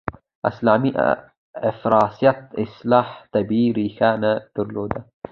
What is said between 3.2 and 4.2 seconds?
طبیعي ریښه